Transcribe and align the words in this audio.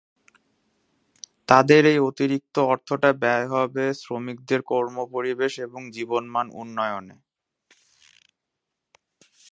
তাদের 1.49 1.81
এই 1.85 1.99
অতিরিক্ত 2.09 2.55
অর্থটা 2.71 3.09
ব্যয় 3.21 3.47
হবে 3.53 3.85
শ্রমিকদের 4.01 4.59
কর্মপরিবেশ 4.71 5.53
এবং 5.59 5.81
জীবনমান 5.91 6.45
উন্নয়নে। 6.53 7.15